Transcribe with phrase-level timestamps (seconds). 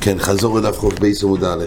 [0.00, 1.64] כן, חזור לדף חוף בייס עמוד א'.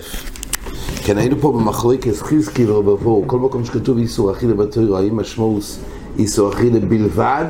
[1.04, 5.64] כן, היינו פה במחלוקת חזקי ורבבו, כל מקום שכתוב איסור אכילה בתוירו, האם משמעות
[6.20, 7.46] איסור אכילה בלבד,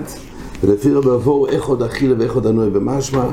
[0.63, 3.25] ולפי רבבו איך עוד אכילה ואיך עוד ענוי במשמע,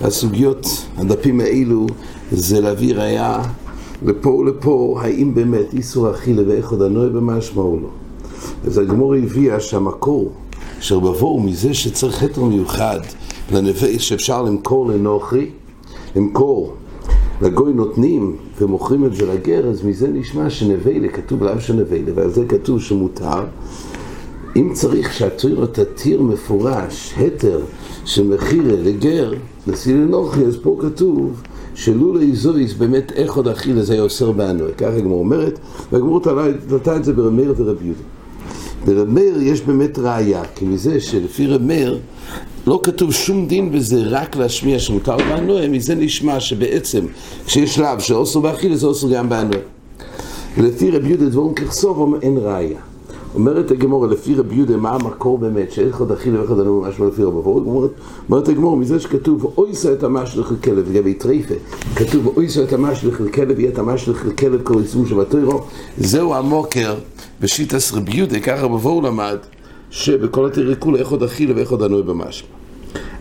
[0.00, 0.66] הסוגיות,
[0.96, 1.86] הדפים האלו,
[2.32, 3.42] זה להביא ראייה
[4.02, 7.88] לפה ולפה, האם באמת איסור אכילה ואיך עוד ענוי במשמע או לא.
[8.66, 10.32] אז הגמור הביאה שהמקור
[10.80, 13.00] של רבבו הוא מזה שצריך חטר מיוחד
[13.52, 15.50] לנווה שאפשר למכור לנוכרי,
[16.16, 16.74] למכור
[17.42, 22.30] לגוי נותנים ומוכרים את זה לגר, אז מזה נשמע שנבלה, כתוב לאו של נבלה, ועל
[22.30, 23.44] זה כתוב שמותר.
[24.56, 27.60] אם צריך שהתוירו תתיר מפורש, התר
[28.04, 29.32] של מחירה לגר,
[29.66, 31.42] נשיא לנוכי, אז פה כתוב
[31.74, 34.72] שלולא איזויס באמת איך עוד אכיל זה היה אוסר בענוי.
[34.72, 35.58] ככה הגמור אומרת,
[35.92, 36.20] והגמור
[36.70, 38.13] נתן את זה ברמר ורב יהודה.
[38.84, 41.98] ברמר יש באמת ראייה, כי מזה שלפי רמר
[42.66, 47.04] לא כתוב שום דין בזה רק להשמיע שמותר בענוע, מזה נשמע שבעצם
[47.46, 49.60] כשיש שלב שאוסר באכילה זה אוסר גם בענוע.
[50.58, 52.78] ולפי רבי יהודה דבורם ככסוב אין ראייה.
[53.34, 57.22] אומרת הגמור, לפי רבי יהודה, מה המקור באמת, עוד אכילה ואיך עוד ענוע משמע לפי
[57.22, 57.94] רבי יהודה?
[58.30, 61.54] אומרת הגמור, מזה שכתוב אויסה את המשלך לכלב, לגבי טרייפה,
[61.96, 65.60] כתוב אויסה את המשלך לכלב, יהיה את המשלך לכלב כל יישום שבתוירו,
[65.98, 66.94] זהו המוקר
[67.44, 69.38] בשיטס רבי יהודה, ככה רבי יהודה למד,
[69.90, 72.48] שבכל התירקולה איך עוד אכילה ואיך עוד ענוי במשמע.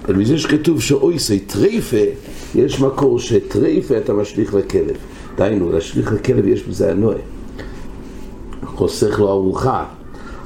[0.05, 1.97] אבל מזה שכתוב שאויסי טרייפה,
[2.55, 4.95] יש מקור שטרייפה אתה משליך לכלב.
[5.37, 7.17] דהיינו, להשליך לכלב יש בזה הנועה.
[8.65, 9.85] חוסך לו ארוחה.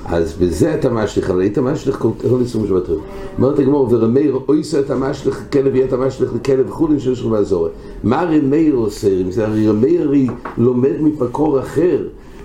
[0.06, 2.10] אז בזה אתה משליך, אבל היית משליך כל
[2.42, 3.00] יישום שבתריו.
[3.38, 7.68] אומרת הגמור, ורמיר, אויסו אתה משליך לכלב, יהיה אתה משליך לכלב, וכולי שיש לך לעזור.
[8.04, 9.08] מה רמיר עושה?
[9.38, 10.12] הרי רמיר
[10.58, 11.98] לומד מפקור אחר,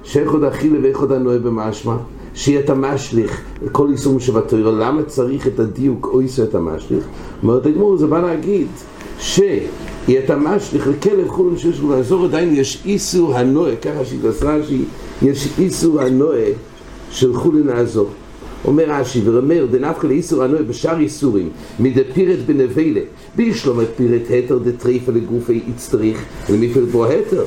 [0.04, 1.96] שאיך עוד אכילה ואיך עוד הנועה במשמע.
[2.34, 3.40] שיהיה את המשליך,
[3.72, 7.04] כל יישום שבתוירו, למה צריך את הדיוק או יישא את המשליך?
[7.42, 8.66] אומרת הגמור, זה בא להגיד
[9.18, 9.68] שיהיה
[10.24, 16.00] את המשליך לכלב חולים שיש לו לעזור, עדיין יש איסור הנועה, ככה שהתעשרה שיש איסור
[16.00, 16.46] הנועה
[17.10, 18.08] של חולין לעזור.
[18.64, 21.48] אומר רש"י ורמר דנפקא לאיסור הנועה בשאר איסורים
[21.80, 23.00] מדפירת בנבלה
[23.36, 27.44] בישלום את פירת התר דטריפה לגופי יצטריך ולמפלט בו התר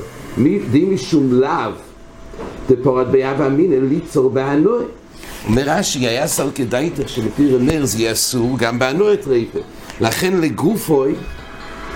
[0.72, 1.72] די משום לאו
[2.70, 4.84] דפורת ביאה ואמינא ליצור בהנועה.
[5.48, 9.60] אומר רש"י, היה סל כדאיתך שלפי רמר זה יהיה אסור גם בהנועה טרייפה.
[10.02, 11.16] לכן לגופוי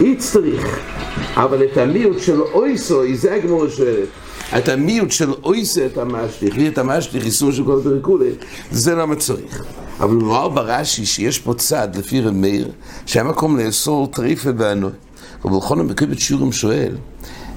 [0.01, 0.79] יצטריך.
[1.35, 4.07] אבל את המיעוט של אויסוי, זה הגמור שואלת.
[4.57, 8.29] את המיעוט של אויסה את המשליך, ואת המשליך, איסור של כל פרקולי,
[8.71, 9.63] זה למה צריך.
[9.99, 12.65] אבל הוא אמר ברש"י שיש פה צד, לפי רמר,
[13.05, 14.93] שהיה מקום לאסור טריפה בהנועה.
[15.45, 16.95] אבל בכל המקורת שיעורים שואל,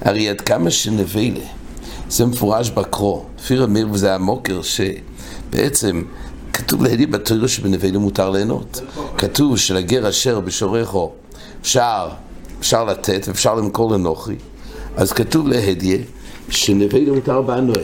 [0.01, 1.45] הרי עד כמה שנבלה
[2.13, 6.03] זה מפורש בקרו, לפי רמיר וזה המוקר שבעצם
[6.53, 8.81] כתוב להדיע בתוירו שבנבלה מותר ליהנות.
[9.17, 11.11] כתוב שלגר אשר בשורךו
[11.61, 12.09] אפשר,
[12.59, 14.35] אפשר לתת ואפשר למכור לנוכרי.
[14.95, 15.97] אז כתוב להדיע
[16.49, 17.83] שנבלה מותר באנוה.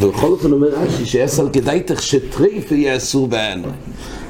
[0.00, 3.72] ובכל אופן אומר רש"י שהיה סל כדאיתך שטריפה יהיה אסור באנוה.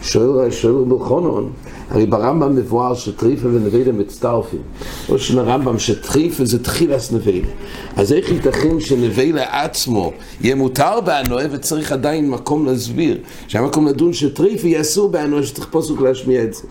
[0.06, 1.52] שואל שואל בלחונון
[1.90, 4.60] הרי ברמב"ם מבואר שטריפה ונבלה מצטרפים.
[5.08, 7.48] או של הרמב"ם שטריפה זה תחילס נבלה.
[7.96, 13.18] אז איך ייתכן שנבלה עצמו יהיה מותר באנוה וצריך עדיין מקום להסביר.
[13.48, 16.62] שהיה מקום לדון שטריפה יהיה אסור באנוה שצריך פוסק להשמיע את זה.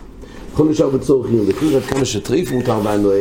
[0.52, 3.18] יכול נשאר בצורכים, לפי עד כמה שטריפה מותר באנוה,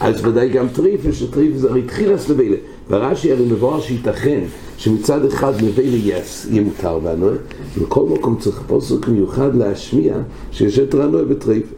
[0.00, 2.56] אז ודאי גם טריפה, שטריפה זה הרי תחילס נבלה.
[2.90, 4.40] ורש"י הרי מבואר שייתכן
[4.78, 6.22] שמצד אחד נבלה יהיה
[6.62, 7.32] מותר באנוה,
[7.78, 10.16] ובכל מקום צריך פוסק מיוחד להשמיע
[10.52, 11.74] שיש יותר אנוה בטריפה.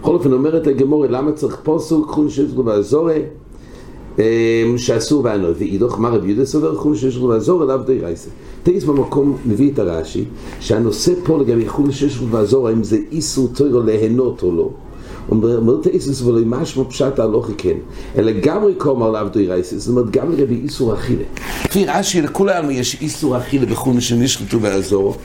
[0.00, 3.22] בכל אופן אומרת הגמורה, למה צריך פוסק חון שיש לו באזורי
[4.76, 8.30] שאסור באנוה, ואידוך מה רב יהודה סובר חון שיש לו באזורי לאו די רייסה.
[8.62, 10.24] תייס במקום מביא את הרש"י,
[10.60, 14.70] שהנושא פה לגבי חון שיש לו באזורי, האם זה איסור תוירו ליהנות או לא.
[15.30, 17.76] אומר תאיסוס ולא משמע פשט הלוכי כן,
[18.16, 21.24] אלא גם רקום על עבדוי רייסס, זאת אומרת גם לגבי איסור אכילה.
[21.64, 25.16] לפי רש"י לכולם יש איסור אכילה בחום שנשחטו באזור,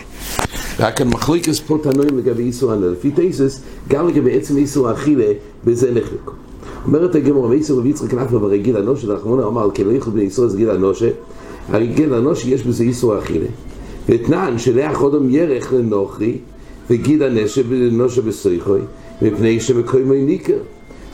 [0.79, 2.91] רק המחלוקס פה תנועים לגבי איסור הנועה.
[2.91, 5.25] לפי תאיסוס, גם לגבי עצם איסור אכילה,
[5.65, 6.31] בזה נחלקו.
[6.85, 10.47] אומרת הגמור, ואיסור רבי יצחק נפלה ברגיל אנושה, לאחרונה אמר, כי לא יכול בני איסור
[10.47, 11.09] זה גיל אנושה,
[11.69, 13.45] הרגיל אנושה יש בזה איסור אכילה.
[14.09, 16.37] ותנן שלח אודם ירך לנוכרי,
[16.89, 18.81] וגיד הנושה בסויכוי,
[19.21, 20.57] מפני שמקוימו ניכר.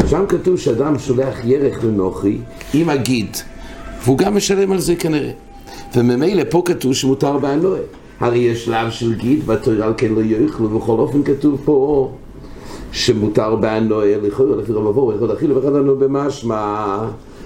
[0.09, 2.37] שם כתוב שאדם שולח ירך לנוכרי
[2.73, 3.37] עם הגיד,
[4.03, 5.31] והוא גם משלם על זה כנראה.
[5.95, 7.79] וממילא פה כתוב שמותר באנועה.
[8.19, 12.11] הרי יש שלב של גיד, והתורה על כן לא יאכלו, ובכל אופן כתוב פה
[12.91, 16.97] שמותר באנועה, לכאורה לפי רב אבוהו, יכול להכיל ואחד לנו במשמע.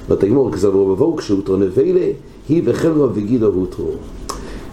[0.10, 2.08] ותגמור כזה רב אבוהו, כשהותרו נבלה,
[2.50, 3.92] היא וחלו וגידו הותרו.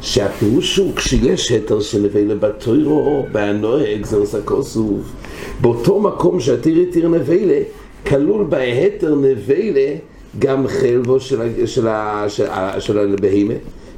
[0.00, 5.12] שהפירוש הוא כשיש היתר של נבלה בתוירו, בהנוהג, זה עושה כוסוף,
[5.60, 7.58] באותו מקום שהתיר התיר נבלה,
[8.06, 9.94] כלול בהיתר נבלה
[10.38, 11.88] גם חלבו של, של,
[12.28, 12.46] של,
[12.78, 13.54] של הבהימה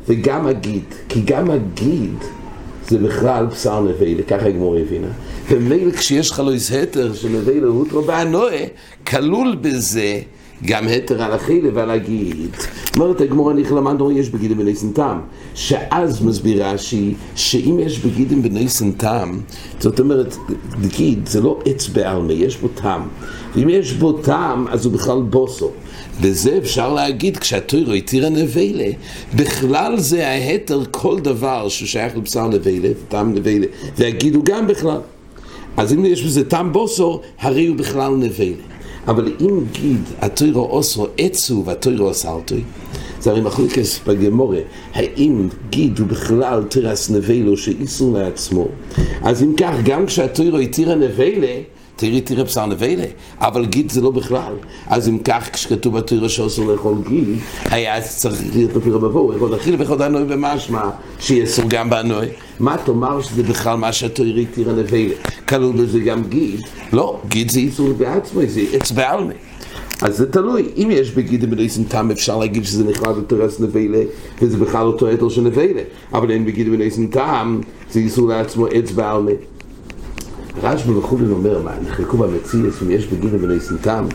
[0.09, 2.15] וגם הגיד, כי גם הגיד
[2.89, 5.09] זה בכלל בשר נבלה, ככה הגמור הבינה.
[5.51, 8.65] ומילא כשיש לך לו איזה היתר של נבלה הוטרו בהנועה,
[9.07, 10.21] כלול בזה
[10.65, 12.57] גם היתר על החילה ועל הגיד.
[12.97, 15.19] אומרת הגמור הנכלה מה יש בגידים בני סנתם?
[15.55, 19.39] שאז מסבירה רש"י שאם יש בגידים בני סנתם,
[19.81, 20.37] זאת אומרת,
[20.97, 23.03] גיד זה לא עץ בעלמי, יש בו טעם.
[23.55, 25.71] ואם יש בו טעם, אז הוא בכלל בוסו.
[26.21, 28.91] בזה אפשר להגיד, כשהתוירו התירה נבלה,
[29.35, 33.67] בכלל זה ההתר כל דבר ששייך לבשר נבלה, טעם נבלה,
[33.99, 35.01] והגיד הוא גם בכלל.
[35.77, 38.76] אז אם יש בזה טעם בוסו, הרי הוא בכלל נבלה.
[39.09, 42.63] אבל אם גיד התוירו אוסרו עצו והתוירו אסרתוי,
[43.21, 44.59] זה הרי מחלוקס בגמורה,
[44.95, 48.69] האם גיד הוא בכלל תירס נבלו שאיסור לעצמו,
[49.23, 51.61] אז אם כך, גם כשהתוירו התירה נבלה,
[51.97, 53.05] תראי תראה בשר נבלה,
[53.41, 54.53] אבל גיד זה לא בכלל.
[54.87, 57.29] אז אם כך, כשכתוב בתורה שאסור לאכול גיד,
[57.65, 62.27] היה צריך להיות לפי רבבו, יכול להכיל בכל הנוי במשמע, שיאסור גם בנוי.
[62.61, 65.15] מה תאמר שזה בכלל מה שהתורה התירה נבלה?
[65.49, 66.61] כלול בזה גם גיד?
[66.93, 69.35] לא, גיד זה איסור בעצמו, זה עץ בעלמי.
[70.03, 74.03] אז זה תלוי, אם יש בגידים בניסים טעם אפשר להגיד שזה נכלל בתרס נבלה
[74.43, 75.83] וזה בכלל אותו עתר של נבלה
[76.13, 77.61] אבל אין בגידים בניסים טעם
[77.91, 79.33] זה איסור לעצמו עץ בעלמי
[80.63, 84.07] רשב"י וכולי אומר, מה, נחלקו במציאס אם יש בגיל וניסן טעם?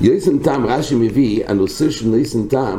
[0.00, 2.78] יויסן טעם, רש"י מביא, הנושא של ניסן טעם,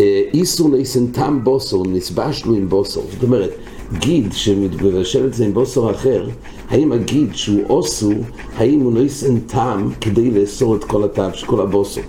[0.00, 3.06] אה, איסור ניסן טעם בוסור, נסבש לו עם בוסור.
[3.12, 3.50] זאת אומרת,
[3.98, 6.28] גיד שמבשל את זה עם בוסור אחר,
[6.68, 8.12] האם הגיד שהוא אוסו,
[8.56, 12.04] האם הוא ניסן טעם כדי לאסור את כל הטעם, כל הבוסור.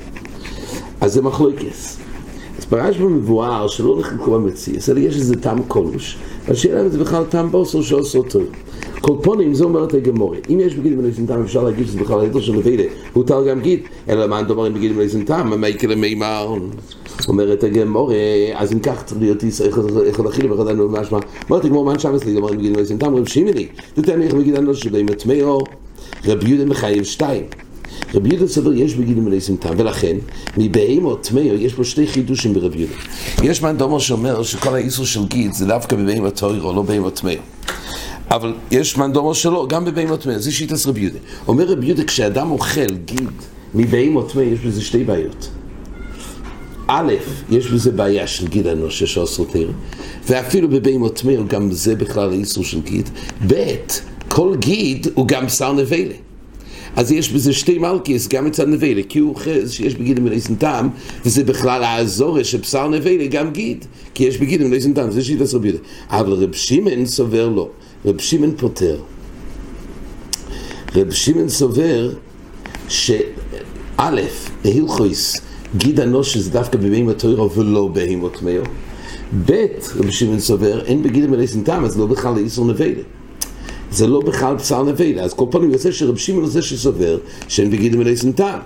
[1.01, 1.97] אז זה מחלוקס.
[2.59, 7.23] אז ברשב"י מבואר שלא נחלקו במציאס, אלא יש איזה טעם קולוש, והשאלה אם זה בכלל
[7.23, 8.39] טעם בוסור שעושה אותו.
[9.01, 10.37] קולפונים, זה אומרת הגמורה.
[10.49, 12.83] אם יש בגיל בניסן טעם, אפשר להגיד שזה בכלל היתר של נבילה,
[13.13, 13.79] הותר גם גיד.
[14.09, 16.55] אלא מה נדבר עם בגיל בניסן טעם, מה יקרה מימר?
[17.27, 18.15] אומרת הגמורה,
[18.53, 19.43] אז אם כך צריך להיות
[20.09, 21.19] אחד אכילה ואחד אנו משמע.
[21.49, 24.57] אומרת הגמורה, מה נשאר אצלי, אומרים בגיל בניסן טעם, רב שימני, תתן לי איך בגיל
[24.57, 25.63] אנו שבאים מטמאו,
[26.25, 27.43] רבי יהודה מחייב שתיים.
[28.13, 30.17] רבי יהודה סבר יש בגילים מלאיסים טעם, ולכן
[30.57, 32.95] מבהמות טמאו יש פה שתי חידושים ברבי יהודה.
[33.43, 37.39] יש מאן דומו שאומר שכל האיסור של גיד זה דווקא בבהמות טוירו, לא בהמות טמאו.
[38.31, 41.19] אבל יש מנדומו שלו, גם בבהמות טמא, זה שיטת רבי יהודה.
[41.47, 43.29] אומר רבי יהודה, כשאדם אוכל גיד
[43.73, 45.49] מבהמות טמא, יש בזה שתי בעיות.
[46.95, 47.13] א',
[47.49, 49.71] יש בזה בעיה של גיד אנוש שעשו תרא,
[50.27, 53.09] ואפילו בבהמות טמא, גם זה בכלל האיסור של גיד.
[53.47, 53.75] ב',
[54.29, 56.15] כל גיד הוא גם בשר נבלה.
[56.95, 60.89] אז יש בזה שתי מלכיס, גם מצד נבלה, כי הוא אוחז שיש בגיד מלאיסן טעם,
[61.25, 65.53] וזה בכלל האזורש של בשר נבלה, גם גיד, כי יש בגיד מלאיסן טעם, זה שיטת
[65.53, 65.83] רבי יהודה.
[66.09, 67.69] אבל רב שמעון סובר לו.
[68.05, 68.99] רב שמעון פותר.
[70.95, 72.11] רב שמעון סובר
[72.89, 74.11] שא',
[74.63, 75.41] בהילכויס,
[75.77, 78.63] גיד שזה דווקא בבהימות תוירו ולא בהימות מאו.
[79.45, 79.65] ב',
[79.95, 83.01] רב שמעון סובר, אין בגיד המלאסין טעם, אז לא בכלל לאיסור נבלה.
[83.91, 85.23] זה לא בכלל בשר נבלה.
[85.23, 87.17] אז כל פעם יוצא שרב שמעון זה שסובר
[87.47, 88.59] שאין בגיד המלאסין טעם.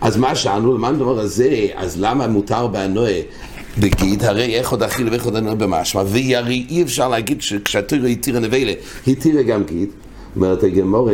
[0.00, 3.12] אז מה שאלנו, למען הדבר הזה, אז למה מותר באנוה
[3.78, 8.40] בגיד, הרי איך עוד אכיל ואיך עוד אנוה במשמע, והרי אי אפשר להגיד שכשהתוירה התירה
[8.40, 8.72] נבלה,
[9.06, 9.88] התירה גם גיד.
[10.36, 11.10] אומרת הגמור,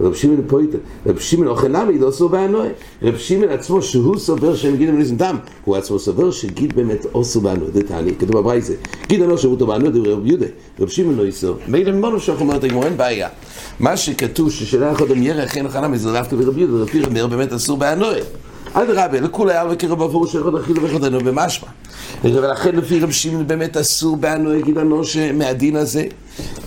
[0.00, 2.66] רב שמעון פויטר, רב שמעון אוכל נמי לא סובר באנוה.
[3.02, 7.40] רב שמעון עצמו, שהוא סובר שהם גיד מניסים דם, הוא עצמו סובר שגיד באמת אוסו
[7.40, 8.74] באנוה, זה תעני, כתוב בברייזה.
[9.08, 10.46] גיד אנוש שירותו באנוה, זה רב יהודה,
[10.80, 11.56] רב שמעון לא יסור.
[11.68, 13.28] מילא מונו שאנחנו אומרת הגמור, אין בעיה.
[13.80, 17.52] מה שכתוב ששלח עוד ירח אין לך נמי, זה דווקא ברב יהודה, רב יהודה באמת
[17.52, 18.14] אסור באנוה.
[18.72, 21.68] אדרבה, לכולי עלמא כרב עבור שאחד אכילו וחדנו במשמע.
[22.24, 26.04] ולכן לפי רב שמעון באמת אסור באנוה גיד אנוש מהדין הזה.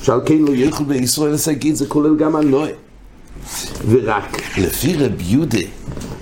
[0.02, 2.70] שעל כן לא יאכל בישראל להגיד, זה כולל גם הנועה.
[3.90, 5.60] ורק לפי רב יהודה,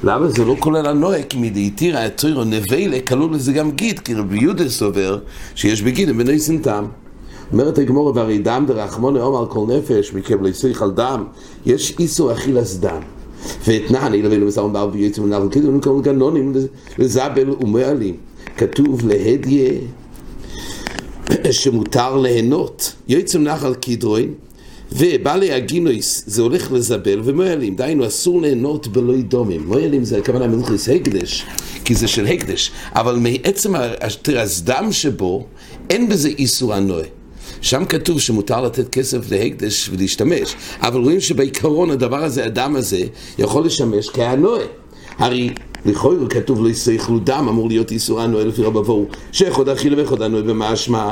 [0.03, 1.23] למה זה לא כולל הנועה?
[1.23, 5.19] כי מדעיתירא התוירו נבלה, כלול לזה גם גיד, כי רב יהודה סובר
[5.55, 6.85] שיש בגידם בני סנתם.
[7.51, 11.23] אומרת הגמורה, והרי דם דרחמוני אומר כל נפש, מקבל יסריך על דם,
[11.65, 13.01] יש איסור אכילס דם.
[13.67, 16.53] ואתנן, אילו ואילו מסרון באו ויועצים ונבל כאילו נקרא גנונים
[16.97, 18.15] לזבל ומועלים.
[18.57, 19.71] כתוב להדיה
[21.51, 22.93] שמותר ליהנות.
[23.07, 24.33] יועצם נחל קידרוין
[24.91, 29.67] ובעלי הגינויס זה הולך לזבל ומועלים, דהיינו אסור ליהנות בלוי דומים.
[29.67, 31.45] מועלים זה הכוונה מלכוס הקדש,
[31.85, 33.73] כי זה של הקדש, אבל מעצם
[34.37, 35.45] הסדם שבו
[35.89, 37.18] אין בזה איסור הנועה.
[37.61, 43.01] שם כתוב שמותר לתת כסף להקדש ולהשתמש, אבל רואים שבעיקרון הדבר הזה, הדם הזה,
[43.37, 44.63] יכול לשמש כהנועה.
[45.17, 45.49] הרי
[45.85, 50.21] לכאורה כתוב לא יסייכלו דם, אמור להיות איסור הנועה לפי רב אבוהו, שאחוד אכילה ואחוד
[50.21, 51.09] הנועה במשמע.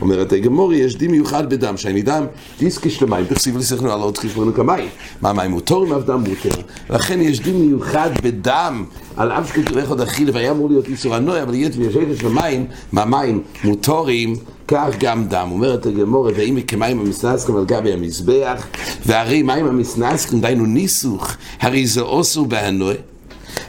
[0.00, 2.26] אומרת הגמורי, יש דין מיוחד בדם, שאני דם
[2.58, 4.88] דיסקש למים, תכסיב לסכנו על עוד חשבון כמים.
[5.22, 6.62] מה מים מותורים אף דם מותר.
[6.90, 8.84] לכן יש דין מיוחד בדם,
[9.16, 13.04] על אף שכתוב אחד אכילה והיה אמור להיות איסור הנועה, אבל יש ויש למים, מה
[13.04, 14.34] מים מותורים
[14.68, 15.48] כך גם דם.
[15.52, 18.66] אומרת הגמורה, ואם כמים המסנסקים על גבי המזבח,
[19.06, 22.94] והרי מים המסנסקים, דהיינו ניסוך, הרי זה אוסו בהנועה.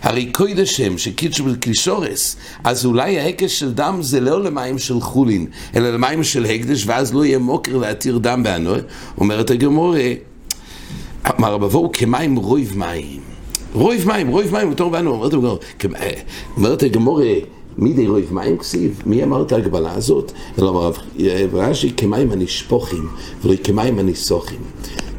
[0.01, 5.47] הרי קוידש הם שקידשו בקלישורס, אז אולי ההקש של דם זה לא למים של חולין,
[5.75, 8.79] אלא למים של הקדש, ואז לא יהיה מוקר להתיר דם בהנועה.
[9.17, 10.03] אומרת הגמורה,
[11.29, 13.19] אמר רבבו כמים רויב מים.
[13.73, 15.29] רויב מים, רויב מים, בתור בנו,
[16.57, 17.33] אומרת הגמורה,
[17.77, 19.01] מי די רויב מים כסיב?
[19.05, 20.31] מי אמר את ההגבלה הזאת?
[20.59, 20.91] אלא אמר
[21.53, 23.07] רש"י כמים הנשפוכים
[23.43, 24.59] ולא כמים הניסוחים.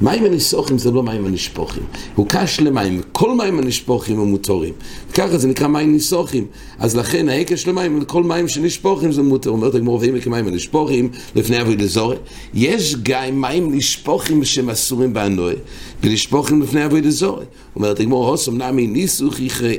[0.02, 1.82] מים הניסוחים זה לא מים הנשפוכים,
[2.14, 4.74] הוא קש למים, כל מים הנשפוכים הם מותרים.
[5.14, 6.46] ככה זה נקרא מים ניסוחים.
[6.78, 9.50] אז לכן ההקש למים, כל מים שנשפוכים זה מותר.
[9.50, 12.16] אומרת הגמור, ואם כמים הנשפוכים לפני אבוי לזורי.
[12.54, 15.54] יש גם מים נשפוכים שהם אסורים באנוי,
[16.02, 17.44] ונשפוכים לפני אבוי לזורי.
[17.76, 19.34] אומרת הגמור, הוסם נמי ניסוך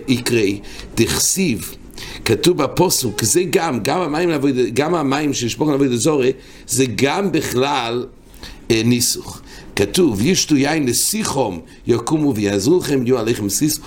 [0.07, 0.59] יקרי,
[0.95, 1.75] תכסיב.
[2.25, 4.29] כתוב בפוסוק, זה גם, גם המים,
[4.73, 6.31] גם המים שנשפוך לעבוד אזורי,
[6.67, 8.05] זה גם בכלל
[8.71, 9.41] אה, ניסוך.
[9.75, 13.79] כתוב, ישתו יין לסיחום, יקומו ויעזרו לכם, יהיו עליכם סיס.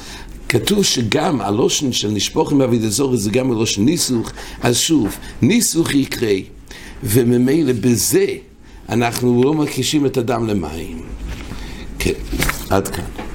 [0.49, 4.31] כתוב שגם הלושן של נשפוכם בעביד אזורי זה גם הלושן ניסוך,
[4.63, 6.35] אז שוב, ניסוך יקרה,
[7.03, 8.27] וממילא בזה
[8.89, 11.03] אנחנו לא מקישים את הדם למים.
[11.99, 12.13] כן,
[12.71, 13.26] עד כאן.